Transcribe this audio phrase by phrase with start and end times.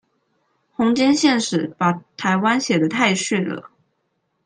[0.71, 3.69] 弘兼憲史把台灣寫得太遜了